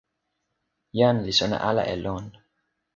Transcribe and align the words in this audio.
jan 0.97 1.17
li 1.25 1.33
sona 1.39 1.57
ala 1.69 1.83
e 1.93 1.95
lon. 2.05 2.25